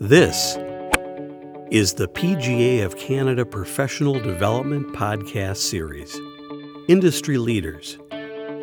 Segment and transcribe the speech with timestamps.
[0.00, 0.56] This
[1.70, 6.20] is the PGA of Canada Professional Development Podcast Series.
[6.88, 7.96] Industry leaders,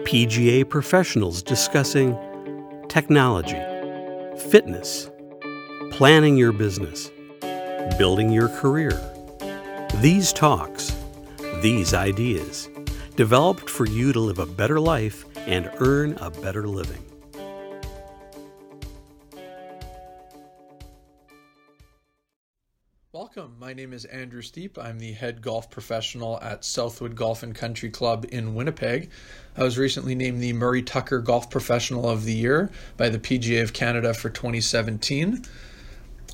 [0.06, 2.16] PGA professionals discussing
[2.90, 3.60] technology,
[4.50, 5.10] fitness,
[5.92, 7.12] planning your business,
[7.98, 8.92] building your career.
[9.96, 10.96] These talks,
[11.62, 12.70] these ideas,
[13.16, 17.04] developed for you to live a better life and earn a better living.
[23.72, 24.78] My name is Andrew Steep.
[24.78, 29.10] I'm the head golf professional at Southwood Golf and Country Club in Winnipeg.
[29.56, 33.64] I was recently named the Murray Tucker Golf Professional of the Year by the PGA
[33.64, 35.46] of Canada for 2017.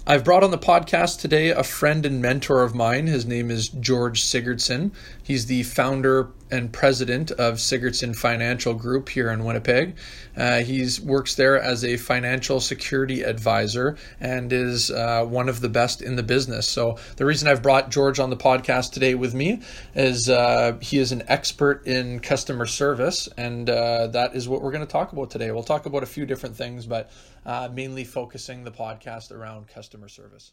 [0.10, 3.08] I've brought on the podcast today a friend and mentor of mine.
[3.08, 4.92] His name is George Sigurdson.
[5.22, 9.98] He's the founder and president of Sigurdson Financial Group here in Winnipeg.
[10.38, 15.68] Uh, he works there as a financial security advisor and is uh, one of the
[15.68, 16.70] best in the business.
[16.70, 19.62] So, the reason I've brought George on the podcast today with me
[19.94, 24.72] is uh, he is an expert in customer service, and uh, that is what we're
[24.72, 25.52] going to talk about today.
[25.52, 27.12] We'll talk about a few different things, but
[27.48, 30.52] uh, mainly focusing the podcast around customer service.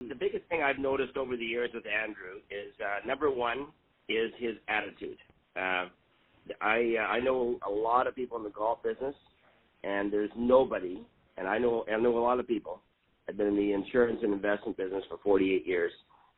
[0.00, 3.68] The biggest thing I've noticed over the years with Andrew is uh, number one
[4.08, 5.18] is his attitude.
[5.56, 5.86] Uh,
[6.60, 9.14] I uh, I know a lot of people in the golf business,
[9.84, 11.00] and there's nobody,
[11.38, 12.80] and I know I know a lot of people.
[13.28, 15.92] I've been in the insurance and investment business for 48 years,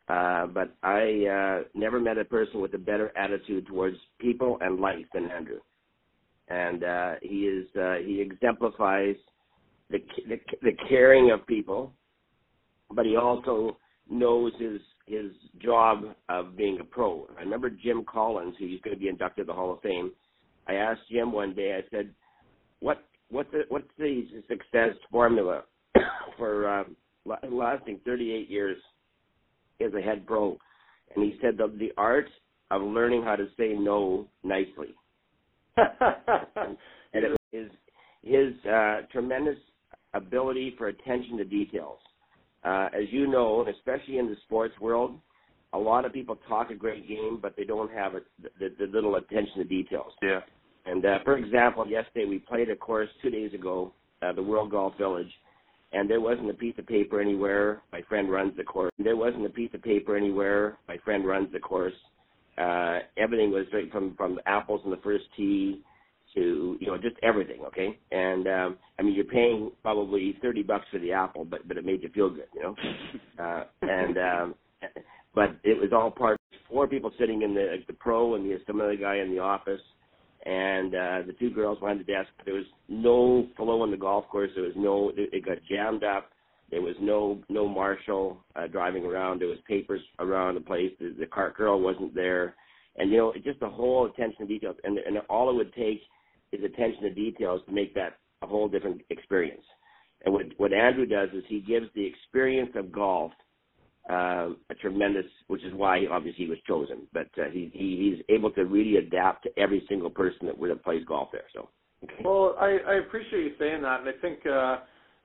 [0.09, 4.79] uh, but I uh, never met a person with a better attitude towards people and
[4.79, 5.61] life than Andrew.
[6.49, 9.17] And uh, he is uh, he exemplifies
[9.91, 11.93] the, the the caring of people,
[12.91, 13.77] but he also
[14.11, 15.33] knows his his
[15.63, 17.29] job of being a pro.
[17.37, 20.13] I remember Jim Collins, who's going to be inducted to the Hall of Fame.
[20.67, 21.79] I asked Jim one day.
[21.79, 22.11] I said,
[22.81, 25.65] "What what's the what's the success formula
[26.39, 26.85] for uh,
[27.51, 28.79] lasting 38 years
[29.85, 30.57] as a head pro?"
[31.15, 32.29] And he said the the art
[32.71, 34.95] of learning how to say no nicely.
[35.77, 36.77] and
[37.13, 37.71] it is
[38.23, 39.59] his uh, tremendous
[40.15, 41.99] ability for attention to details.
[42.65, 45.19] Uh, as you know, especially in the sports world,
[45.75, 48.21] a lot of people talk a great game, but they don't have a,
[48.59, 50.13] the, the little attention to details.
[50.23, 50.41] Yeah.
[50.87, 53.93] And uh, for example, yesterday we played a course two days ago,
[54.23, 55.31] uh, the World Golf Village,
[55.93, 57.83] and there wasn't a piece of paper anywhere.
[57.93, 58.93] My friend runs the course.
[58.99, 60.79] There wasn't a piece of paper anywhere.
[60.89, 61.95] My friend runs the course.
[62.57, 65.83] Uh, everything was right from from apples in the first tee
[66.35, 67.99] to you know just everything okay?
[68.13, 71.85] And um i mean you're paying probably thirty bucks for the apple but but it
[71.85, 72.75] made you feel good you know?
[73.39, 74.55] Uh and um
[75.35, 78.59] but it was all part four people sitting in the like the pro and the
[78.67, 79.81] some other guy in the office
[80.47, 84.29] and uh the two girls behind the desk there was no flow on the golf
[84.29, 86.31] course there was no it, it got jammed up
[86.71, 91.15] there was no no marshal uh, driving around there was papers around the place the,
[91.19, 92.55] the cart girl wasn't there
[92.97, 96.01] and you know just the whole attention to details and and all it would take
[96.55, 99.63] his attention to details to make that a whole different experience.
[100.25, 103.33] And what what Andrew does is he gives the experience of golf
[104.11, 107.07] uh, a tremendous, which is why obviously he was chosen.
[107.13, 110.85] But uh, he, he he's able to really adapt to every single person that, that
[110.85, 111.45] plays golf there.
[111.55, 111.69] So.
[112.05, 112.23] Okay.
[112.23, 114.77] Well, I, I appreciate you saying that, and I think uh,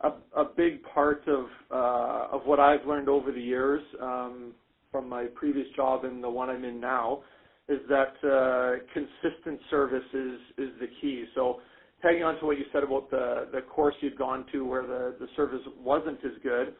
[0.01, 4.53] a, a big part of uh, of what I've learned over the years um,
[4.91, 7.21] from my previous job and the one I'm in now
[7.69, 11.25] is that uh, consistent service is is the key.
[11.35, 11.61] So
[12.01, 15.15] tagging on to what you said about the the course you'd gone to where the
[15.19, 16.73] the service wasn't as good,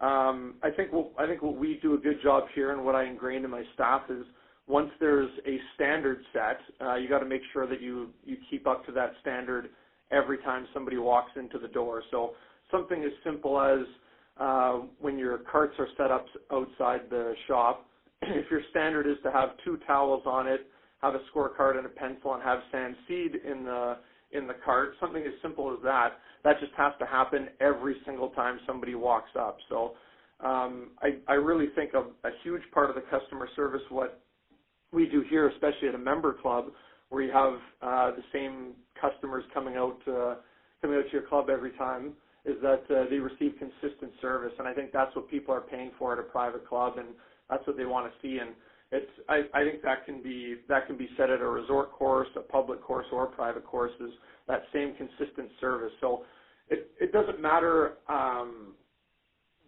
[0.00, 3.04] um, I think I think what we do a good job here and what I
[3.04, 4.24] ingrained in my staff is
[4.68, 8.66] once there's a standard set, uh, you got to make sure that you you keep
[8.66, 9.70] up to that standard
[10.12, 12.02] every time somebody walks into the door.
[12.10, 12.32] So
[12.70, 13.80] something as simple as
[14.38, 17.86] uh, when your carts are set up outside the shop,
[18.22, 20.66] if your standard is to have two towels on it,
[21.02, 23.98] have a scorecard and a pencil, and have sand seed in the
[24.32, 28.30] in the cart, something as simple as that, that just has to happen every single
[28.30, 29.56] time somebody walks up.
[29.68, 29.92] So
[30.40, 34.20] um, I, I really think a, a huge part of the customer service, what
[34.92, 36.66] we do here, especially at a member club,
[37.08, 40.34] where you have uh, the same customers coming out uh,
[40.82, 42.12] coming out to your club every time,
[42.44, 45.92] is that uh, they receive consistent service, and I think that's what people are paying
[45.98, 47.08] for at a private club, and
[47.50, 48.38] that's what they want to see.
[48.38, 48.50] And
[48.92, 52.28] it's I, I think that can be that can be said at a resort course,
[52.36, 54.10] a public course, or a private course is
[54.48, 55.92] that same consistent service.
[56.00, 56.22] So
[56.68, 58.74] it it doesn't matter um,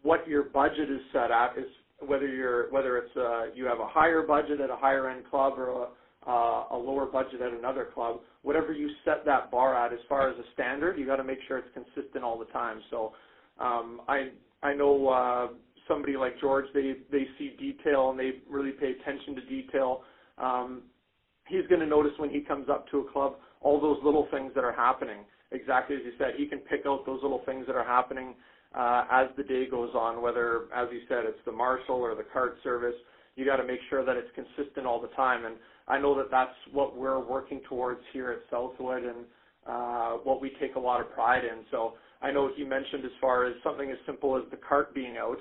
[0.02, 1.66] what your budget is set at is
[2.06, 5.54] whether you're whether it's uh, you have a higher budget at a higher end club
[5.58, 8.20] or a, uh, a lower budget at another club.
[8.42, 11.38] Whatever you set that bar at, as far as a standard, you got to make
[11.48, 12.80] sure it's consistent all the time.
[12.90, 13.12] So
[13.58, 14.30] um, I
[14.62, 15.48] I know uh,
[15.88, 20.02] somebody like George, they they see detail and they really pay attention to detail.
[20.38, 20.82] Um,
[21.48, 24.52] he's going to notice when he comes up to a club all those little things
[24.54, 25.18] that are happening.
[25.50, 28.34] Exactly as you said, he can pick out those little things that are happening
[28.74, 30.22] uh, as the day goes on.
[30.22, 32.94] Whether, as you said, it's the marshal or the cart service,
[33.34, 35.46] you got to make sure that it's consistent all the time.
[35.46, 35.56] And
[35.86, 39.24] I know that that's what we're working towards here at Southwood and
[39.66, 41.64] uh, what we take a lot of pride in.
[41.70, 45.16] So I know he mentioned as far as something as simple as the cart being
[45.16, 45.38] out,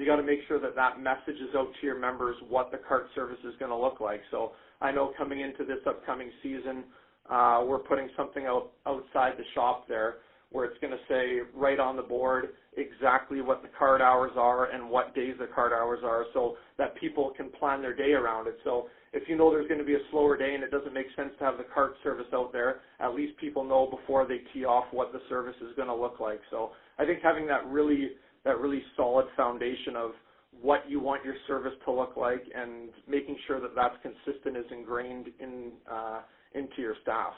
[0.00, 2.78] you got to make sure that that message is out to your members what the
[2.78, 4.20] cart service is going to look like.
[4.30, 6.84] So I know coming into this upcoming season,
[7.28, 10.16] uh, we're putting something out outside the shop there
[10.50, 14.70] where it's going to say right on the board exactly what the cart hours are
[14.72, 18.46] and what days the cart hours are so that people can plan their day around
[18.48, 18.58] it.
[18.64, 21.06] So if you know there's going to be a slower day and it doesn't make
[21.16, 24.64] sense to have the cart service out there, at least people know before they tee
[24.64, 26.40] off what the service is going to look like.
[26.50, 28.10] So I think having that really
[28.44, 30.12] that really solid foundation of
[30.60, 34.64] what you want your service to look like and making sure that that's consistent is
[34.70, 36.20] ingrained in uh,
[36.54, 37.32] into your staff.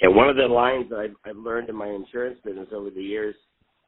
[0.00, 3.34] And one of the lines I've, I've learned in my insurance business over the years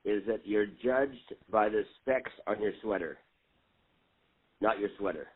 [0.04, 3.18] is that you're judged by the specks on your sweater,
[4.60, 5.26] not your sweater.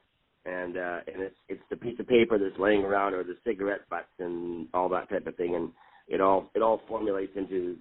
[0.44, 3.88] And uh, and it's it's the piece of paper that's laying around or the cigarette
[3.88, 5.70] butts and all that type of thing, and
[6.08, 7.76] it all it all formulates into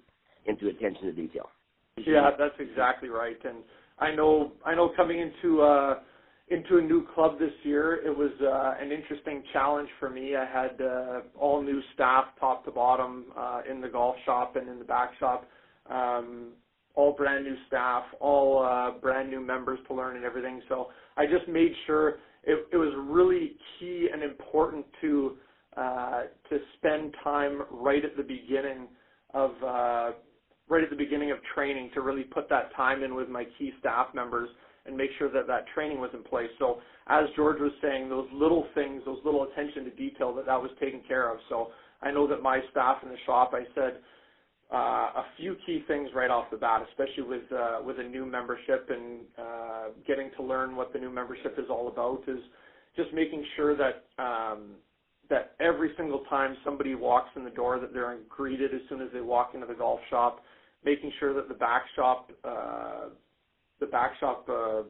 [0.46, 1.48] into attention to detail.
[1.96, 3.36] Yeah, that's exactly right.
[3.44, 3.58] And
[3.98, 6.00] I know I know coming into uh,
[6.48, 10.34] into a new club this year, it was uh, an interesting challenge for me.
[10.36, 14.68] I had uh, all new staff, top to bottom, uh, in the golf shop and
[14.68, 15.46] in the back shop.
[15.88, 16.48] Um,
[16.94, 20.60] all brand new staff, all uh, brand new members to learn and everything.
[20.68, 25.36] So I just made sure it, it was really key and important to
[25.76, 28.88] uh, to spend time right at the beginning
[29.32, 30.10] of uh,
[30.72, 33.72] right at the beginning of training to really put that time in with my key
[33.78, 34.48] staff members
[34.86, 36.48] and make sure that that training was in place.
[36.58, 40.60] So as George was saying, those little things, those little attention to detail, that that
[40.60, 41.38] was taken care of.
[41.50, 41.68] So
[42.00, 43.98] I know that my staff in the shop, I said
[44.72, 48.24] uh, a few key things right off the bat, especially with uh, with a new
[48.24, 52.40] membership and uh, getting to learn what the new membership is all about, is
[52.96, 54.70] just making sure that um,
[55.28, 59.08] that every single time somebody walks in the door, that they're greeted as soon as
[59.12, 60.40] they walk into the golf shop,
[60.84, 63.08] making sure that the back shop uh,
[63.80, 64.82] the back shop uh,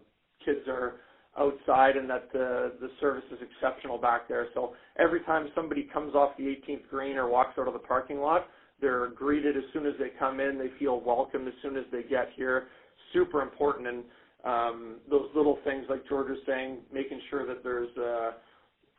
[0.45, 0.95] kids are
[1.39, 4.49] outside and that the the service is exceptional back there.
[4.55, 8.19] So every time somebody comes off the 18th green or walks out of the parking
[8.19, 8.47] lot,
[8.81, 10.59] they're greeted as soon as they come in.
[10.59, 12.69] They feel welcome as soon as they get here.
[13.13, 14.05] Super important and
[14.45, 18.33] um, those little things like George was saying, making sure that there's uh,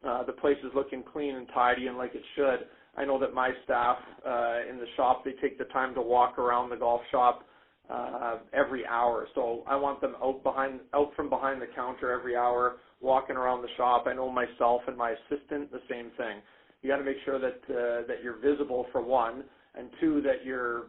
[0.08, 2.68] uh, the place is looking clean and tidy and like it should.
[2.96, 6.38] I know that my staff uh, in the shop they take the time to walk
[6.38, 7.44] around the golf shop
[7.90, 9.28] uh, every hour.
[9.36, 13.62] So I want them out behind, out from behind the counter every hour, walking around
[13.62, 14.06] the shop.
[14.08, 16.42] I know myself and my assistant the same thing.
[16.82, 19.44] You got to make sure that uh, that you're visible for one,
[19.76, 20.88] and two that you're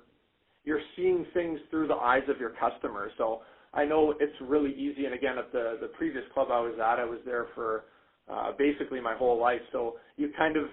[0.65, 3.11] you're seeing things through the eyes of your customer.
[3.17, 3.43] So
[3.73, 5.05] I know it's really easy.
[5.05, 7.85] And again, at the the previous club I was at, I was there for
[8.31, 9.61] uh, basically my whole life.
[9.73, 10.65] So you kind of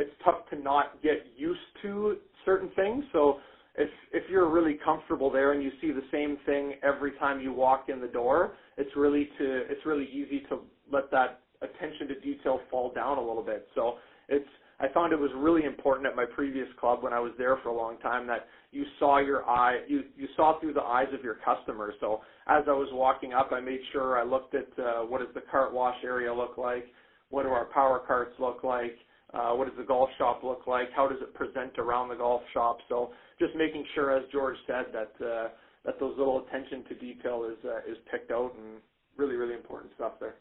[0.00, 3.04] it's tough to not get used to certain things.
[3.12, 3.36] So
[3.76, 7.52] if if you're really comfortable there and you see the same thing every time you
[7.52, 10.60] walk in the door, it's really to it's really easy to
[10.90, 13.68] let that attention to detail fall down a little bit.
[13.74, 13.96] So
[14.28, 14.48] it's
[14.80, 17.68] I found it was really important at my previous club when I was there for
[17.68, 21.22] a long time that you saw your eye you you saw through the eyes of
[21.22, 21.94] your customers.
[22.00, 25.34] So as I was walking up, I made sure I looked at uh, what does
[25.34, 26.86] the cart wash area look like,
[27.28, 28.96] what do our power carts look like,
[29.32, 32.42] uh, what does the golf shop look like, how does it present around the golf
[32.52, 32.78] shop.
[32.88, 35.48] So just making sure, as George said, that uh,
[35.84, 38.80] that those little attention to detail is uh, is picked out and
[39.16, 40.34] really really important stuff there.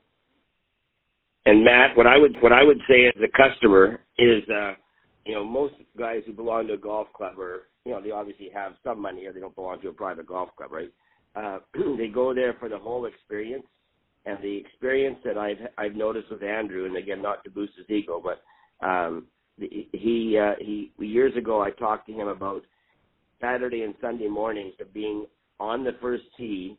[1.45, 4.73] And Matt, what I would what I would say as a customer is, uh,
[5.25, 8.49] you know, most guys who belong to a golf club are, you know, they obviously
[8.53, 10.91] have some money or they don't belong to a private golf club, right?
[11.35, 11.59] Uh,
[11.97, 13.65] they go there for the whole experience,
[14.25, 17.89] and the experience that I've I've noticed with Andrew, and again, not to boost his
[17.89, 18.41] ego, but
[18.81, 19.25] um,
[19.57, 22.63] he uh, he years ago I talked to him about
[23.41, 25.25] Saturday and Sunday mornings of being
[25.59, 26.77] on the first tee,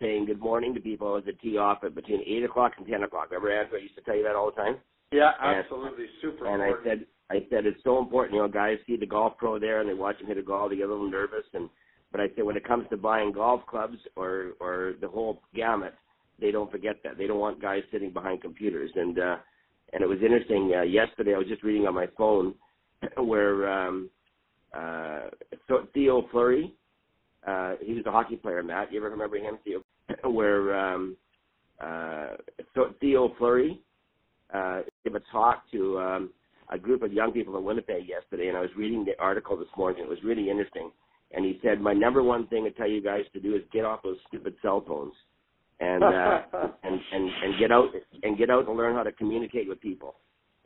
[0.00, 3.02] saying good morning to people as the tee off at between eight o'clock and ten
[3.02, 3.30] o'clock.
[3.30, 4.76] Remember, Andrew, I used to tell you that all the time.
[5.12, 6.46] Yeah, absolutely, and, super.
[6.46, 6.86] And important.
[6.86, 8.34] I said, I said it's so important.
[8.34, 10.70] You know, guys see the golf pro there and they watch him hit a golf,
[10.70, 11.44] they get a little nervous.
[11.52, 11.68] And
[12.12, 15.94] but I said when it comes to buying golf clubs or or the whole gamut,
[16.40, 17.18] they don't forget that.
[17.18, 18.90] They don't want guys sitting behind computers.
[18.94, 19.36] And uh,
[19.92, 20.72] and it was interesting.
[20.76, 22.54] Uh, yesterday, I was just reading on my phone
[23.16, 24.10] where um,
[24.76, 25.28] uh,
[25.94, 26.74] Theo Fleury,
[27.46, 28.62] uh, he was a hockey player.
[28.62, 29.58] Matt, you ever remember him?
[29.64, 29.82] Theo,
[30.30, 31.16] where um,
[31.80, 32.30] uh,
[33.00, 33.80] Theo Fleury
[34.54, 36.30] uh, gave a talk to um,
[36.70, 39.68] a group of young people in Winnipeg yesterday, and I was reading the article this
[39.76, 40.04] morning.
[40.04, 40.90] It was really interesting.
[41.32, 43.84] And he said, "My number one thing to tell you guys to do is get
[43.84, 45.14] off those stupid cell phones,
[45.78, 46.42] and uh,
[46.82, 50.16] and and and get out and get out and learn how to communicate with people."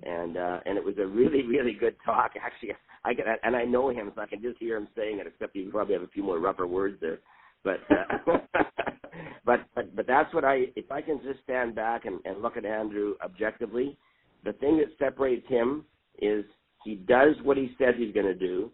[0.02, 2.32] And uh, and it was a really really good talk.
[2.40, 2.72] Actually,
[3.04, 5.26] I can and I know him, so I can just hear him saying it.
[5.26, 7.20] Except he probably have a few more rougher words there.
[7.64, 8.38] But uh,
[9.44, 10.66] but but but that's what I.
[10.76, 13.96] If I can just stand back and, and look at Andrew objectively,
[14.44, 15.84] the thing that separates him
[16.20, 16.44] is
[16.84, 18.70] he does what he says he's going to do,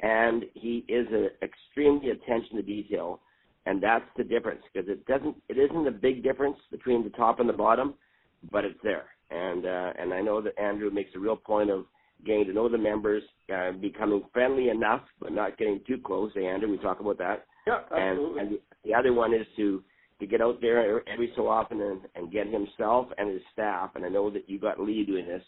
[0.00, 3.20] and he is a, extremely attention to detail,
[3.66, 5.36] and that's the difference because it doesn't.
[5.48, 7.94] It isn't a big difference between the top and the bottom,
[8.50, 9.06] but it's there.
[9.30, 11.84] And uh, and I know that Andrew makes a real point of
[12.24, 13.22] getting to know the members,
[13.54, 16.30] uh, becoming friendly enough, but not getting too close.
[16.34, 17.46] Hey, Andrew, we talk about that.
[17.66, 18.40] Yeah, absolutely.
[18.40, 19.82] And, and the other one is to
[20.20, 23.90] to get out there every so often and, and get himself and his staff.
[23.94, 25.42] And I know that you got Lee doing this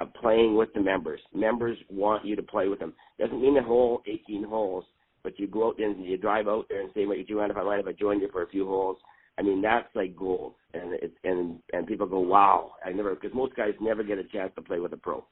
[0.00, 1.20] of playing with the members.
[1.34, 2.92] Members want you to play with them.
[3.18, 4.84] Doesn't mean the whole 18 holes,
[5.22, 7.50] but you go out there and you drive out there and say, "What you mind
[7.50, 8.98] if I mind if I join you for a few holes?"
[9.38, 13.34] I mean, that's like gold, and it's and and people go, "Wow!" I never because
[13.34, 15.24] most guys never get a chance to play with a pro.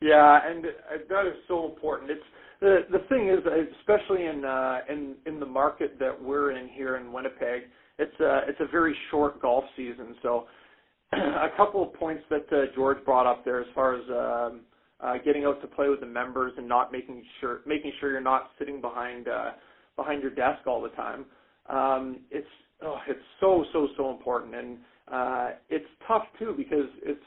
[0.00, 0.64] Yeah, and
[1.08, 2.10] that is so important.
[2.10, 2.22] It's
[2.60, 3.40] the the thing is,
[3.80, 7.62] especially in uh, in in the market that we're in here in Winnipeg,
[7.98, 10.14] it's a it's a very short golf season.
[10.22, 10.46] So,
[11.12, 14.60] a couple of points that uh, George brought up there, as far as um,
[15.00, 18.20] uh, getting out to play with the members and not making sure making sure you're
[18.20, 19.50] not sitting behind uh,
[19.96, 21.24] behind your desk all the time.
[21.68, 22.46] Um, it's
[22.84, 24.78] oh, it's so so so important, and
[25.10, 27.20] uh, it's tough too because it's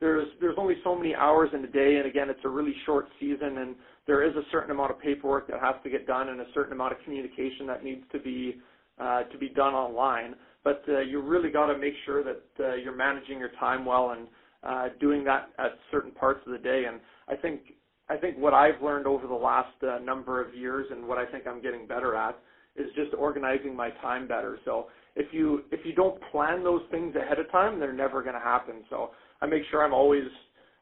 [0.00, 3.06] there's there's only so many hours in a day, and again, it's a really short
[3.18, 6.40] season, and there is a certain amount of paperwork that has to get done, and
[6.40, 8.60] a certain amount of communication that needs to be
[8.98, 10.34] uh, to be done online.
[10.64, 14.10] But uh, you really got to make sure that uh, you're managing your time well
[14.10, 14.28] and
[14.62, 16.84] uh, doing that at certain parts of the day.
[16.86, 17.60] And I think
[18.08, 21.26] I think what I've learned over the last uh, number of years, and what I
[21.26, 22.38] think I'm getting better at,
[22.80, 24.58] is just organizing my time better.
[24.64, 28.34] So if you if you don't plan those things ahead of time, they're never going
[28.34, 28.84] to happen.
[28.88, 29.10] So
[29.40, 30.24] I make sure I'm always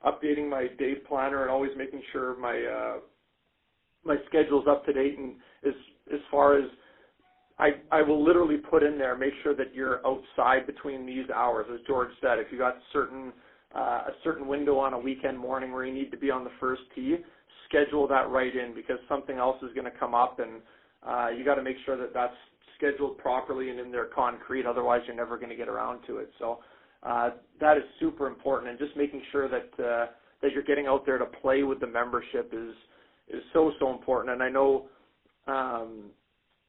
[0.07, 3.01] updating my day planner and always making sure my uh,
[4.05, 5.35] my schedule's up to date and
[5.67, 5.75] as
[6.13, 6.65] as far as
[7.59, 11.67] I I will literally put in there make sure that you're outside between these hours
[11.73, 13.33] as George said if you got certain
[13.75, 16.51] uh, a certain window on a weekend morning where you need to be on the
[16.61, 17.17] first tee
[17.69, 20.63] schedule that right in because something else is going to come up and
[21.07, 22.35] uh, you got to make sure that that's
[22.77, 26.31] scheduled properly and in there concrete otherwise you're never going to get around to it
[26.39, 26.59] so
[27.03, 30.07] uh, that is super important, and just making sure that uh,
[30.43, 32.75] that you're getting out there to play with the membership is
[33.29, 34.35] is so so important.
[34.35, 34.89] And I know
[35.47, 36.11] um,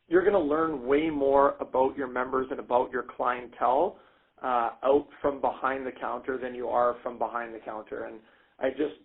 [0.07, 3.97] you're going to learn way more about your members and about your clientele
[4.43, 8.03] uh, out from behind the counter than you are from behind the counter.
[8.05, 8.19] And
[8.59, 9.01] I just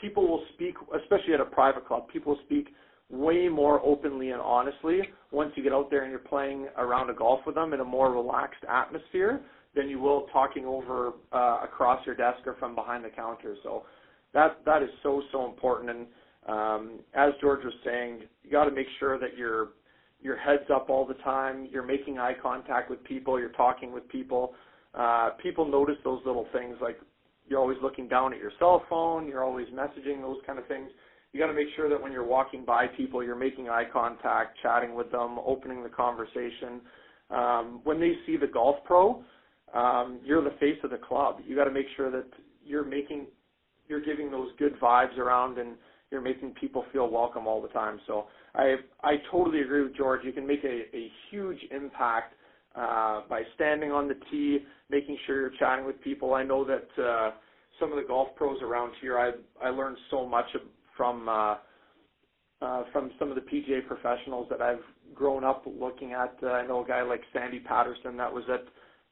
[0.00, 2.68] people will speak, especially at a private club, people speak
[3.12, 7.14] way more openly and honestly once you get out there and you're playing around a
[7.14, 9.42] golf with them in a more relaxed atmosphere
[9.74, 13.56] than you will talking over uh, across your desk or from behind the counter.
[13.62, 13.84] So
[14.34, 15.90] that that is so so important.
[15.90, 16.06] And
[16.46, 19.68] um, as George was saying, you got to make sure that your
[20.20, 21.68] your head's up all the time.
[21.70, 23.38] You're making eye contact with people.
[23.38, 24.54] You're talking with people.
[24.94, 26.98] Uh, people notice those little things like
[27.48, 29.26] you're always looking down at your cell phone.
[29.26, 30.90] You're always messaging those kind of things.
[31.32, 34.58] You got to make sure that when you're walking by people, you're making eye contact,
[34.62, 36.80] chatting with them, opening the conversation.
[37.30, 39.24] Um, when they see the golf pro,
[39.72, 41.38] um, you're the face of the club.
[41.46, 42.26] You got to make sure that
[42.62, 43.26] you're making,
[43.88, 45.76] you're giving those good vibes around, and
[46.10, 47.98] you're making people feel welcome all the time.
[48.06, 50.20] So I I totally agree with George.
[50.24, 52.34] You can make a, a huge impact
[52.76, 54.58] uh, by standing on the tee,
[54.90, 56.34] making sure you're chatting with people.
[56.34, 57.30] I know that uh,
[57.80, 59.32] some of the golf pros around here, I
[59.66, 60.46] I learned so much
[60.96, 61.28] from.
[61.28, 61.56] Uh,
[62.62, 64.82] uh, from some of the PGA professionals that I've
[65.14, 66.36] grown up looking at.
[66.42, 68.62] Uh, I know a guy like Sandy Patterson that was at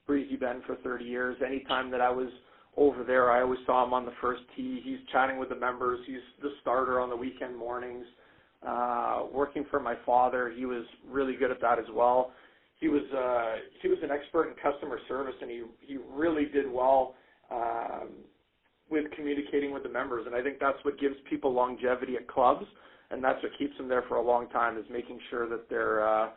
[0.06, 1.36] Breezy Bend for 30 years.
[1.44, 2.28] Anytime that I was
[2.76, 4.80] over there, I always saw him on the first tee.
[4.84, 5.98] He's chatting with the members.
[6.06, 8.06] He's the starter on the weekend mornings.
[8.66, 12.32] Uh, working for my father, he was really good at that as well.
[12.78, 16.70] He was uh, he was an expert in customer service, and he he really did
[16.70, 17.14] well
[17.50, 18.08] um,
[18.90, 20.26] with communicating with the members.
[20.26, 22.66] And I think that's what gives people longevity at clubs,
[23.10, 26.06] and that's what keeps them there for a long time is making sure that they're
[26.06, 26.30] uh,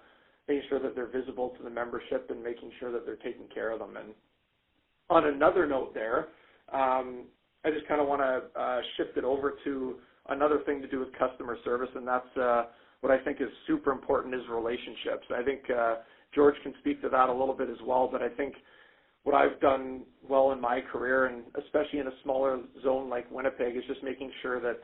[0.48, 3.72] making sure that they're visible to the membership and making sure that they're taking care
[3.72, 3.96] of them.
[3.98, 4.14] And
[5.10, 6.28] on another note there,
[6.74, 7.24] um,
[7.64, 9.96] I just kind of want to uh, shift it over to
[10.30, 12.66] another thing to do with customer service, and that's uh,
[13.02, 15.28] what I think is super important is relationships.
[15.36, 15.96] I think uh,
[16.34, 18.56] George can speak to that a little bit as well, but I think
[19.24, 23.76] what I've done well in my career, and especially in a smaller zone like Winnipeg,
[23.76, 24.80] is just making sure that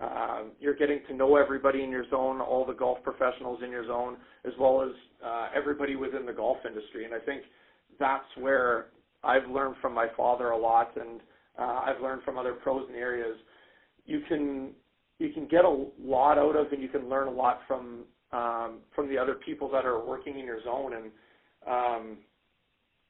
[0.00, 3.86] um, you're getting to know everybody in your zone, all the golf professionals in your
[3.86, 4.90] zone, as well as
[5.24, 7.04] uh, everybody within the golf industry.
[7.04, 7.42] And I think
[7.98, 8.86] that's where
[9.22, 11.20] I've learned from my father a lot, and
[11.58, 13.36] uh, I've learned from other pros in the areas.
[14.06, 14.70] You can
[15.18, 18.78] you can get a lot out of, and you can learn a lot from um,
[18.94, 20.94] from the other people that are working in your zone.
[20.94, 21.04] And
[21.68, 22.16] um,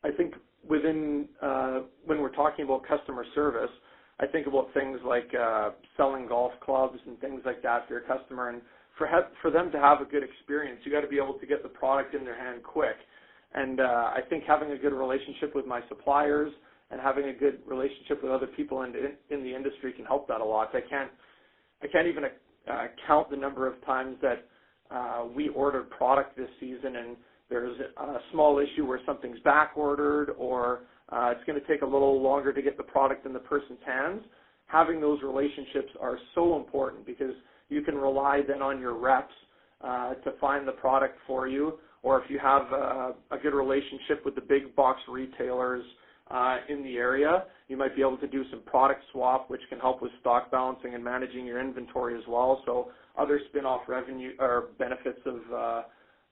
[0.05, 0.35] I think
[0.69, 3.71] within uh, when we're talking about customer service,
[4.21, 8.03] I think about things like uh, selling golf clubs and things like that for your
[8.03, 8.51] customer.
[8.51, 8.63] And
[8.97, 11.47] for ha- for them to have a good experience, you got to be able to
[11.47, 12.97] get the product in their hand quick.
[13.55, 16.53] And uh, I think having a good relationship with my suppliers
[16.91, 18.95] and having a good relationship with other people in,
[19.31, 20.71] in the industry can help that a lot.
[20.75, 21.11] I can't
[21.83, 24.47] I can't even uh, count the number of times that
[24.91, 27.17] uh, we ordered product this season and
[27.53, 30.81] there's a small issue where something's back ordered or
[31.11, 33.79] uh, it's going to take a little longer to get the product in the person's
[33.85, 34.23] hands.
[34.67, 37.35] Having those relationships are so important because
[37.69, 39.35] you can rely then on your reps
[39.85, 41.79] uh, to find the product for you.
[42.03, 45.85] Or if you have uh, a good relationship with the big box retailers
[46.31, 49.79] uh, in the area, you might be able to do some product swap, which can
[49.79, 52.63] help with stock balancing and managing your inventory as well.
[52.65, 55.83] So other spin-off revenue or benefits of uh,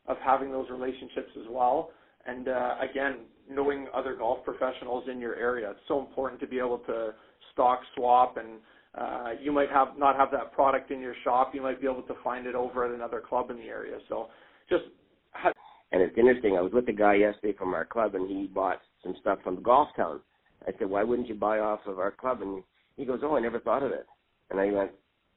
[0.07, 1.91] of having those relationships as well.
[2.27, 5.71] And uh, again, knowing other golf professionals in your area.
[5.71, 7.13] It's so important to be able to
[7.53, 8.61] stock swap and
[8.99, 11.53] uh, you might have not have that product in your shop.
[11.55, 13.99] You might be able to find it over at another club in the area.
[14.09, 14.29] So
[14.69, 14.85] just
[15.33, 15.53] ha-
[15.93, 16.57] and it's interesting.
[16.57, 19.63] I was with a guy yesterday from our club, and he bought some stuff from
[19.63, 20.21] golf town.
[20.67, 22.63] I said, "Why wouldn't you buy off of our club?" And
[22.97, 24.07] he goes, "Oh, I never thought of it."
[24.51, 24.91] And I went,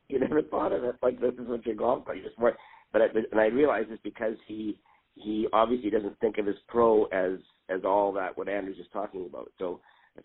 [0.10, 0.96] "You never thought of it?
[1.04, 2.18] Like this is what your golf club.
[2.18, 2.58] You just weren't."
[2.94, 4.78] But I, and I realized it's because he
[5.16, 7.40] he obviously doesn't think of his pro as
[7.70, 9.52] as all that what Andrew's just talking about.
[9.60, 9.82] So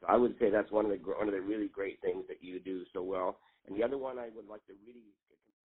[0.07, 2.61] I would say that's one of the one of the really great things that you
[2.61, 3.39] do so well.
[3.67, 5.05] And the other one I would like to really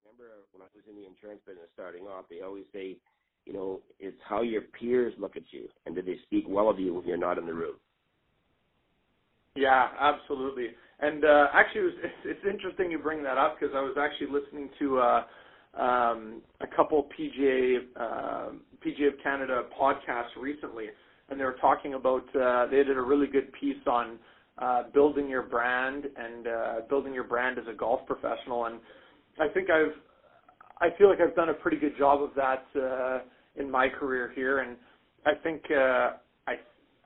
[0.04, 2.97] remember when I was in the insurance business starting off, they always say,
[3.45, 6.80] you know, it's how your peers look at you and do they speak well of
[6.80, 7.75] you when you're not in the room.
[9.56, 10.69] Yeah, absolutely.
[10.99, 13.95] And uh, actually, it was, it's, it's interesting you bring that up because I was
[13.99, 15.23] actually listening to uh,
[15.77, 18.49] um, a couple PGA uh,
[18.86, 20.86] PGA of Canada podcasts recently,
[21.29, 24.19] and they were talking about uh, they did a really good piece on
[24.59, 28.65] uh, building your brand and uh, building your brand as a golf professional.
[28.65, 28.79] And
[29.39, 29.93] I think I've
[30.79, 33.19] I feel like I've done a pretty good job of that uh,
[33.55, 34.75] in my career here, and
[35.25, 36.12] I think uh,
[36.47, 36.55] I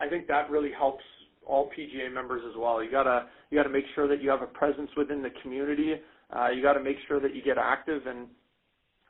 [0.01, 1.03] I think that really helps
[1.45, 2.84] all PGA members as well.
[2.84, 5.95] You gotta you gotta make sure that you have a presence within the community.
[6.36, 8.27] Uh, you got to make sure that you get active and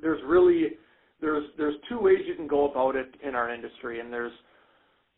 [0.02, 0.78] there's really
[1.22, 4.34] there's there's two ways you can go about it in our industry, and there's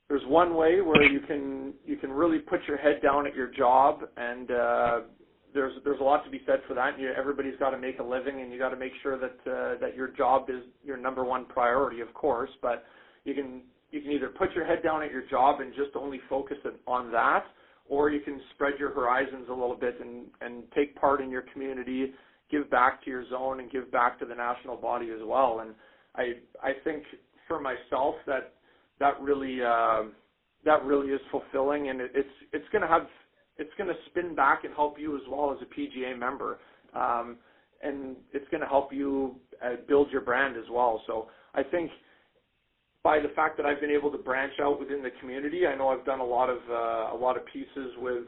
[0.08, 3.52] there's one way where you can you can really put your head down at your
[3.52, 5.00] job, and uh,
[5.54, 7.00] there's there's a lot to be said for that.
[7.00, 9.80] You, everybody's got to make a living, and you got to make sure that uh,
[9.82, 12.50] that your job is your number one priority, of course.
[12.62, 12.84] But
[13.26, 13.62] you can
[13.92, 17.12] you can either put your head down at your job and just only focus on
[17.12, 17.44] that,
[17.88, 21.44] or you can spread your horizons a little bit and and take part in your
[21.54, 22.14] community
[22.50, 25.60] give back to your zone and give back to the national body as well.
[25.62, 25.74] And
[26.16, 26.34] I
[26.64, 27.04] I think
[27.48, 28.54] for myself that
[29.00, 30.04] that really uh,
[30.66, 33.08] that really is fulfilling, and it, it's it's going to have
[33.58, 36.60] it's going to spin back and help you as well as a PGA member,
[36.96, 37.38] um,
[37.84, 41.02] and it's going to help you uh, build your brand as well.
[41.08, 41.92] So I think
[43.04, 45.90] by the fact that I've been able to branch out within the community, I know
[45.90, 48.24] I've done a lot of uh, a lot of pieces with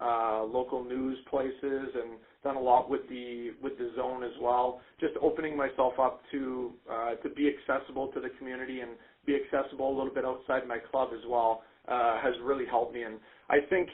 [0.00, 4.80] uh, local news places and done a lot with the with the zone as well.
[5.00, 8.92] Just opening myself up to uh, to be accessible to the community and
[9.26, 13.02] be accessible a little bit outside my club as well uh, has really helped me.
[13.02, 13.18] And
[13.50, 13.88] I think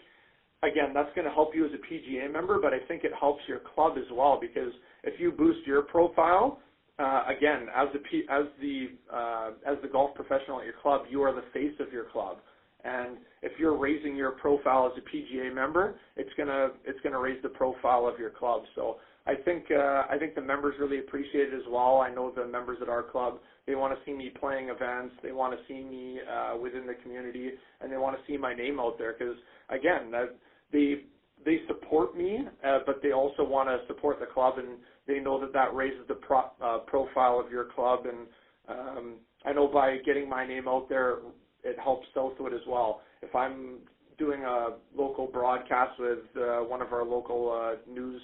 [0.62, 3.40] again that's going to help you as a PGA member, but I think it helps
[3.48, 4.72] your club as well because
[5.04, 6.60] if you boost your profile.
[6.98, 11.22] Uh, again, as the as the uh, as the golf professional at your club, you
[11.22, 12.36] are the face of your club.
[12.85, 17.43] And if you're raising your profile as a PGA member, it's gonna it's gonna raise
[17.43, 18.62] the profile of your club.
[18.75, 21.99] So I think uh, I think the members really appreciate it as well.
[21.99, 25.33] I know the members at our club they want to see me playing events, they
[25.33, 28.81] want to see me uh, within the community, and they want to see my name
[28.81, 29.37] out there because
[29.69, 30.35] again, that
[30.73, 31.05] they
[31.45, 35.40] they support me, uh, but they also want to support the club, and they know
[35.40, 38.01] that that raises the pro- uh, profile of your club.
[38.07, 38.27] And
[38.69, 39.14] um,
[39.45, 41.19] I know by getting my name out there,
[41.64, 43.03] it helps Southwood as well.
[43.23, 43.79] If I'm
[44.18, 48.20] doing a local broadcast with uh, one of our local uh, news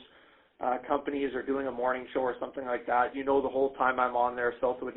[0.60, 3.74] uh, companies or doing a morning show or something like that, you know the whole
[3.74, 4.94] time I'm on there, Southwood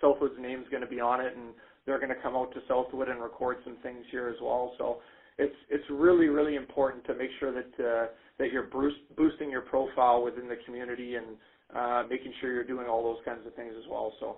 [0.00, 1.54] Southwood's name's going to be on it, and
[1.86, 4.72] they're going to come out to Southwood and record some things here as well.
[4.78, 4.98] So
[5.38, 8.06] it's it's really really important to make sure that uh,
[8.38, 8.68] that you're
[9.16, 11.36] boosting your profile within the community and
[11.74, 14.12] uh, making sure you're doing all those kinds of things as well.
[14.20, 14.36] So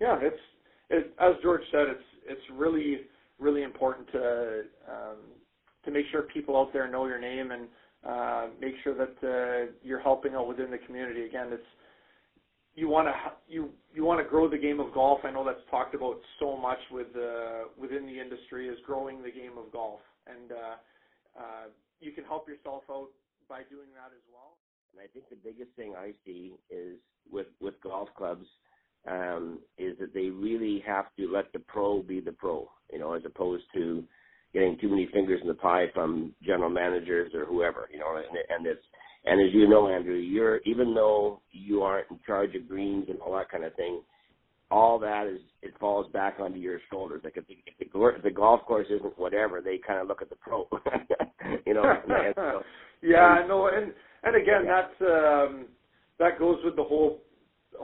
[0.00, 0.40] yeah, it's
[0.90, 3.02] it, as George said, it's it's really
[3.38, 5.18] really important to um,
[5.84, 7.68] to make sure people out there know your name and
[8.06, 11.24] uh, make sure that uh, you're helping out within the community.
[11.24, 11.62] Again, it's
[12.74, 13.14] you want to
[13.48, 15.20] you you want to grow the game of golf.
[15.24, 19.30] I know that's talked about so much with uh, within the industry is growing the
[19.30, 20.76] game of golf, and uh,
[21.38, 21.66] uh,
[22.00, 23.08] you can help yourself out
[23.48, 24.58] by doing that as well.
[24.92, 26.98] And I think the biggest thing I see is
[27.30, 28.46] with with golf clubs
[29.08, 33.14] um, is that they really have to let the pro be the pro, you know,
[33.14, 34.04] as opposed to
[34.52, 38.26] getting too many fingers in the pie from general managers or whoever, you know, and,
[38.48, 38.82] and it's
[39.24, 43.18] and as you know, Andrew, you're even though you aren't in charge of greens and
[43.20, 44.00] all that kind of thing,
[44.70, 47.22] all that is it falls back onto your shoulders.
[47.24, 50.22] Like if the, if the, if the golf course isn't whatever, they kind of look
[50.22, 50.68] at the pro,
[51.66, 51.82] you know.
[52.34, 52.62] so,
[53.02, 53.92] yeah, no, and
[54.22, 54.82] and again, yeah.
[54.82, 55.66] that's um,
[56.18, 57.20] that goes with the whole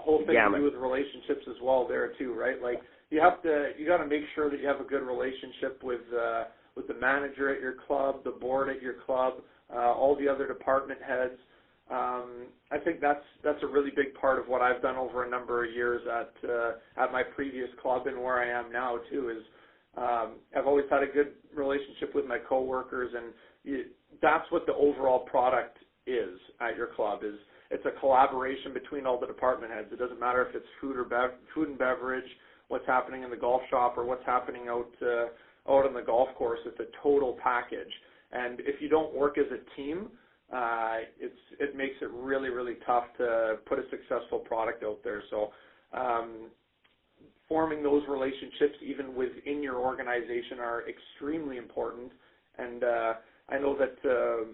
[0.01, 2.61] whole thing to do with relationships as well there too, right?
[2.63, 2.81] Like
[3.11, 6.01] you have to you got to make sure that you have a good relationship with
[6.13, 6.45] uh,
[6.77, 9.35] with the manager at your club, the board at your club,
[9.73, 11.39] uh, all the other department heads.
[11.91, 15.31] Um, I think that's that's a really big part of what I've done over a
[15.31, 19.29] number of years at uh, at my previous club and where I am now too.
[19.31, 19.45] Is
[19.97, 23.85] um, I've always had a good relationship with my coworkers, and you,
[24.23, 27.21] that's what the overall product is at your club.
[27.23, 27.39] Is
[27.75, 29.89] it's a collaboration between all the department heads.
[29.91, 32.31] It doesn't matter if it's food or bev- food and beverage,
[32.69, 35.27] what's happening in the golf shop, or what's happening out uh,
[35.73, 36.61] out on the golf course.
[36.67, 37.93] It's a total package.
[38.31, 40.09] And if you don't work as a team,
[40.55, 45.23] uh, it's it makes it really really tough to put a successful product out there.
[45.31, 45.51] So
[45.93, 46.51] um,
[47.49, 52.13] forming those relationships even within your organization are extremely important.
[52.57, 53.13] And uh,
[53.49, 54.45] I know that uh,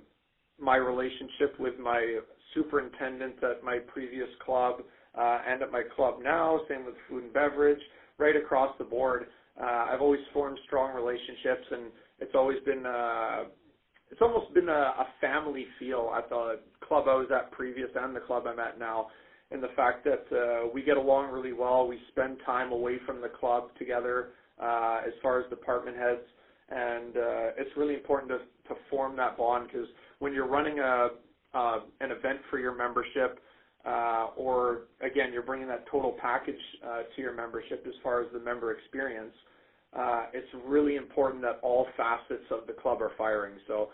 [0.58, 2.20] my relationship with my
[2.54, 4.82] superintendent at my previous club
[5.18, 7.80] uh, and at my club now, same with food and beverage,
[8.18, 9.26] right across the board.
[9.60, 11.82] Uh, I've always formed strong relationships, and
[12.20, 13.44] it's always been uh,
[14.10, 18.14] it's almost been a, a family feel at the club I was at previous and
[18.14, 19.08] the club I'm at now.
[19.52, 23.20] In the fact that uh, we get along really well, we spend time away from
[23.20, 24.28] the club together
[24.62, 26.22] uh, as far as department heads,
[26.68, 29.88] and uh, it's really important to, to form that bond because
[30.20, 31.08] when you're running a
[31.54, 33.40] uh, an event for your membership,
[33.84, 36.54] uh, or again, you're bringing that total package
[36.86, 39.32] uh, to your membership as far as the member experience
[39.96, 43.54] uh, it's really important that all facets of the club are firing.
[43.66, 43.88] So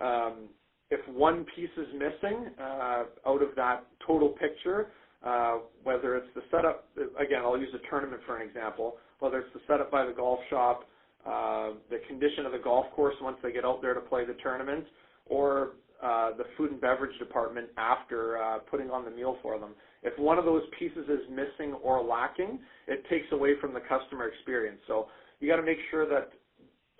[0.00, 0.48] um,
[0.90, 4.88] if one piece is missing uh, out of that total picture,
[5.24, 9.52] uh, whether it's the setup, again, I'll use a tournament for an example, whether it's
[9.54, 10.84] the setup by the golf shop,
[11.26, 14.36] uh, the condition of the golf course once they get out there to play the
[14.42, 14.84] tournament,
[15.26, 15.72] or
[16.02, 19.70] uh, the food and beverage department after uh, putting on the meal for them.
[20.02, 24.26] If one of those pieces is missing or lacking, it takes away from the customer
[24.26, 24.80] experience.
[24.86, 25.06] So
[25.40, 26.32] you got to make sure that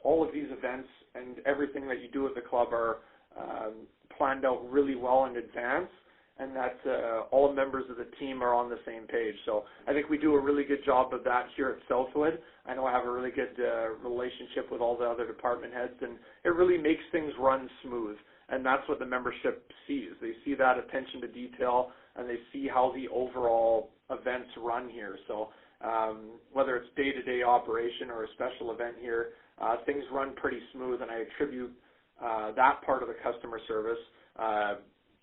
[0.05, 2.99] all of these events and everything that you do at the club are
[3.39, 3.87] um,
[4.17, 5.89] planned out really well in advance
[6.39, 9.35] and that uh, all members of the team are on the same page.
[9.45, 12.39] So I think we do a really good job of that here at Southwood.
[12.67, 15.95] I know I have a really good uh, relationship with all the other department heads,
[16.01, 18.17] and it really makes things run smooth.
[18.53, 20.11] And that's what the membership sees.
[20.21, 25.17] They see that attention to detail, and they see how the overall events run here.
[25.27, 25.49] So
[25.83, 31.01] um, whether it's day-to-day operation or a special event here, uh, things run pretty smooth,
[31.01, 31.73] and I attribute
[32.23, 33.99] uh, that part of the customer service
[34.39, 34.75] uh,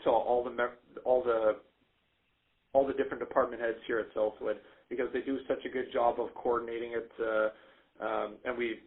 [0.04, 0.70] to all the
[1.06, 1.58] all the
[2.74, 4.58] all the different department heads here at Southwood
[4.89, 8.80] because they do such a good job of coordinating it, uh, um, and we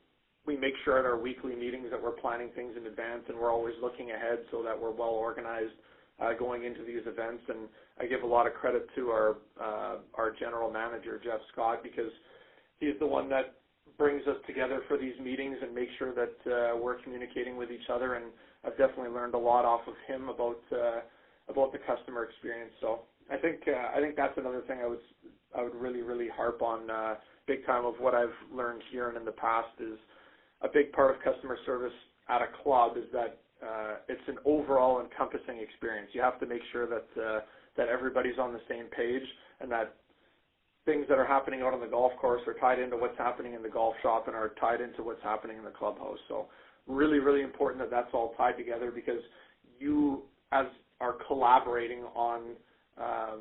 [0.47, 3.53] we make sure at our weekly meetings that we're planning things in advance and we're
[3.53, 5.75] always looking ahead so that we're well organized
[6.21, 7.43] uh, going into these events.
[7.49, 7.69] And
[8.01, 12.11] I give a lot of credit to our uh, our general manager Jeff Scott because
[12.81, 13.55] he's the one that
[13.99, 17.89] brings us together for these meetings and makes sure that uh, we're communicating with each
[17.93, 18.15] other.
[18.15, 18.27] And
[18.65, 21.01] I've definitely learned a lot off of him about uh,
[21.49, 22.73] about the customer experience.
[22.81, 23.01] So
[23.31, 25.01] I think uh, I think that's another thing I was
[25.57, 27.15] I would really really harp on uh,
[27.47, 29.99] big time of what I've learned here and in the past is
[30.63, 31.93] a big part of customer service
[32.29, 36.11] at a club is that uh, it's an overall encompassing experience.
[36.13, 37.41] You have to make sure that uh,
[37.77, 39.23] that everybody's on the same page
[39.61, 39.95] and that
[40.85, 43.63] things that are happening out on the golf course are tied into what's happening in
[43.63, 46.19] the golf shop and are tied into what's happening in the clubhouse.
[46.29, 46.47] So
[46.87, 49.21] really, really important that that's all tied together because
[49.79, 50.67] you as
[51.01, 52.41] are collaborating on
[52.99, 53.41] um,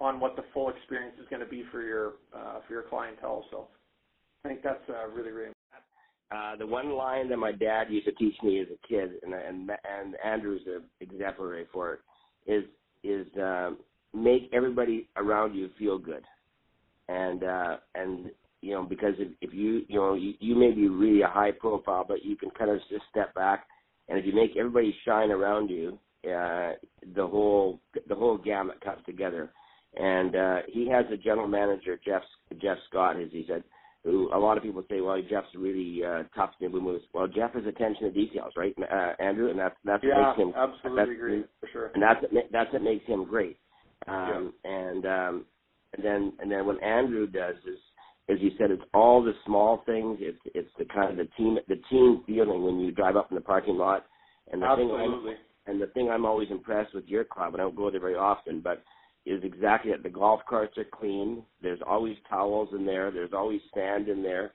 [0.00, 3.44] on what the full experience is going to be for your uh, for your clientele.
[3.50, 3.68] So
[4.44, 5.53] I think that's uh, really, really.
[6.30, 9.34] Uh, the one line that my dad used to teach me as a kid, and
[9.34, 10.62] and, and Andrew's
[11.00, 12.00] exemplary for it,
[12.46, 12.64] is
[13.02, 13.78] is um,
[14.12, 16.24] make everybody around you feel good,
[17.08, 18.30] and uh, and
[18.62, 21.52] you know because if, if you you know you, you may be really a high
[21.52, 23.66] profile, but you can kind of just step back,
[24.08, 26.72] and if you make everybody shine around you, uh,
[27.14, 29.50] the whole the whole gamut comes together.
[29.96, 32.22] And uh, he has a general manager, Jeff
[32.60, 33.62] Jeff Scott, as he said,
[34.04, 37.00] who a lot of people say, well, Jeff's really uh, tough to move.
[37.14, 40.48] Well, Jeff has attention to details, right, uh, Andrew, and that's that's yeah, what makes
[40.48, 40.52] him.
[40.56, 41.90] absolutely that's, agree for sure.
[41.94, 43.58] And that's that's what makes him great.
[44.06, 44.70] Um, yeah.
[44.70, 45.44] And um,
[45.94, 47.78] and then and then what Andrew does is,
[48.28, 50.18] as you said, it's all the small things.
[50.20, 53.36] It's it's the kind of the team the team feeling when you drive up in
[53.36, 54.04] the parking lot.
[54.52, 54.98] And the absolutely.
[54.98, 55.36] thing
[55.66, 58.00] I'm, and the thing I'm always impressed with your club, and I don't go there
[58.00, 58.82] very often, but
[59.26, 60.02] is exactly that.
[60.02, 61.42] The golf carts are clean.
[61.62, 63.10] There's always towels in there.
[63.10, 64.52] There's always sand in there.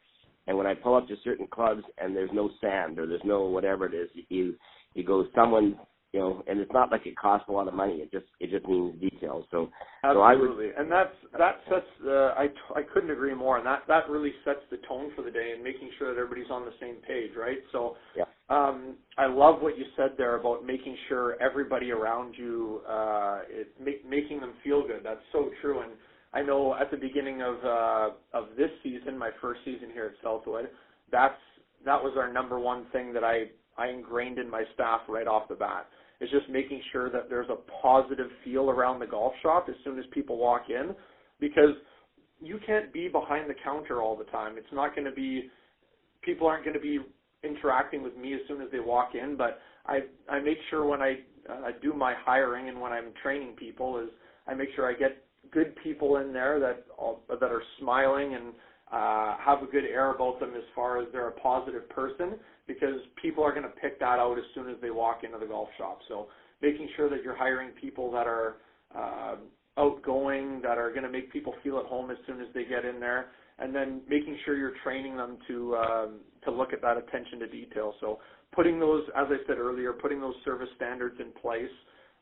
[0.48, 3.46] And when I pull up to certain clubs and there's no sand or there's no
[3.46, 4.56] whatever it is, you
[4.96, 5.78] you go someone
[6.12, 7.96] you know, and it's not like it costs a lot of money.
[7.96, 9.46] It just it just means details.
[9.52, 9.70] So
[10.04, 11.86] absolutely, so would, and that's that sets.
[12.04, 15.30] Uh, I I couldn't agree more, and that that really sets the tone for the
[15.30, 17.60] day and making sure that everybody's on the same page, right?
[17.72, 18.24] So yeah.
[18.50, 23.42] Um, I love what you said there about making sure everybody around you, uh,
[23.84, 25.02] make, making them feel good.
[25.04, 25.82] That's so true.
[25.82, 25.92] And
[26.34, 30.14] I know at the beginning of uh, of this season, my first season here at
[30.24, 30.70] Southwood,
[31.12, 31.38] that's
[31.86, 33.46] that was our number one thing that I
[33.78, 35.86] I ingrained in my staff right off the bat.
[36.20, 39.98] Is just making sure that there's a positive feel around the golf shop as soon
[39.98, 40.94] as people walk in,
[41.40, 41.76] because
[42.42, 44.58] you can't be behind the counter all the time.
[44.58, 45.50] It's not going to be
[46.22, 47.00] people aren't going to be
[47.44, 51.02] interacting with me as soon as they walk in, but I I make sure when
[51.02, 54.10] I uh, do my hiring and when I'm training people is
[54.48, 58.54] I make sure I get good people in there that all, that are smiling and
[58.92, 62.36] uh, have a good air about them as far as they're a positive person
[62.68, 65.46] because people are going to pick that out as soon as they walk into the
[65.46, 66.00] golf shop.
[66.08, 66.28] So
[66.62, 68.58] making sure that you're hiring people that are
[68.96, 69.36] uh,
[69.78, 72.86] outgoing, that are going to make people feel at home as soon as they get
[72.86, 73.28] in there,
[73.62, 77.48] and then making sure you're training them to um, to look at that attention to
[77.48, 77.94] detail.
[78.00, 78.20] So
[78.54, 81.70] putting those, as I said earlier, putting those service standards in place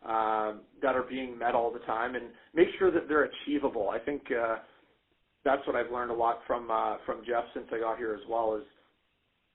[0.05, 3.89] uh, that are being met all the time, and make sure that they're achievable.
[3.89, 4.57] I think uh,
[5.45, 8.27] that's what I've learned a lot from uh, from Jeff since I got here as
[8.29, 8.63] well is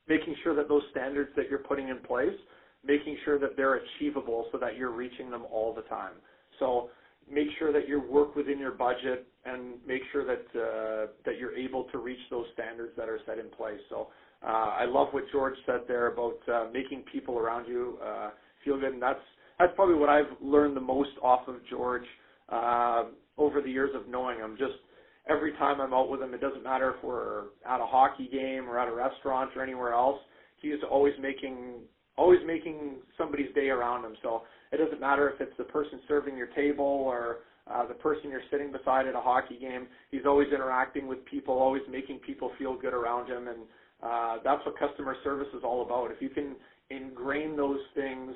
[0.08, 2.36] making sure that those standards that you're putting in place,
[2.84, 6.14] making sure that they're achievable so that you're reaching them all the time.
[6.58, 6.90] So
[7.30, 11.54] make sure that you work within your budget and make sure that uh, that you're
[11.54, 13.80] able to reach those standards that are set in place.
[13.90, 14.08] So
[14.46, 18.30] uh, I love what George said there about uh, making people around you uh,
[18.64, 19.20] feel good, and that's
[19.58, 22.04] that's probably what I've learned the most off of George
[22.48, 23.04] uh,
[23.38, 24.56] over the years of knowing him.
[24.58, 24.74] Just
[25.28, 28.68] every time I'm out with him, it doesn't matter if we're at a hockey game
[28.68, 30.18] or at a restaurant or anywhere else.
[30.60, 31.80] He's always making
[32.16, 34.14] always making somebody's day around him.
[34.22, 37.38] So it doesn't matter if it's the person serving your table or
[37.70, 39.86] uh, the person you're sitting beside at a hockey game.
[40.10, 43.58] He's always interacting with people, always making people feel good around him, and
[44.02, 46.10] uh, that's what customer service is all about.
[46.10, 46.56] If you can
[46.90, 48.32] ingrain those things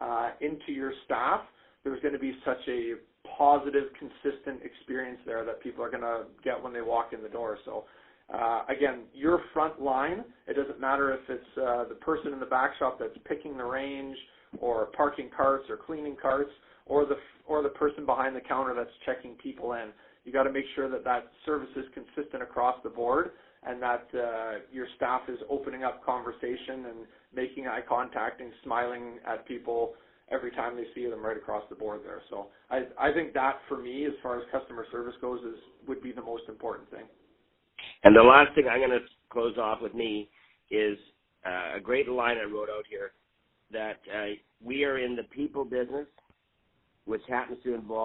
[0.00, 1.40] uh, into your staff,
[1.84, 2.94] there's going to be such a
[3.36, 7.28] positive, consistent experience there that people are going to get when they walk in the
[7.28, 7.58] door.
[7.64, 7.84] So,
[8.32, 12.46] uh, again, your front line, it doesn't matter if it's uh, the person in the
[12.46, 14.16] back shop that's picking the range
[14.60, 16.50] or parking carts or cleaning carts
[16.86, 19.88] or the or the person behind the counter that's checking people in.
[20.24, 23.32] You got to make sure that that service is consistent across the board
[23.64, 29.18] and that uh, your staff is opening up conversation and making eye contact and smiling
[29.26, 29.94] at people
[30.30, 32.22] every time they see them right across the board there.
[32.30, 36.02] So I I think that for me, as far as customer service goes, is would
[36.02, 37.04] be the most important thing.
[38.04, 40.28] And the last thing I'm going to close off with me
[40.70, 40.96] is
[41.44, 43.12] uh, a great line I wrote out here
[43.72, 46.06] that uh, we are in the people business,
[47.04, 48.02] which happens to involve